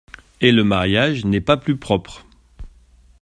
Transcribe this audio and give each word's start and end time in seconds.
Et 0.39 0.51
le 0.51 0.63
mariage 0.63 1.25
n'est 1.25 1.41
pas 1.41 1.57
plus 1.57 1.77
propre. 1.77 2.25